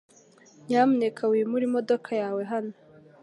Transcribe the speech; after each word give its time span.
Nyamuneka 0.67 1.21
wimure 1.31 1.63
imodoka 1.69 2.09
yawe 2.21 2.41
hano. 2.51 2.73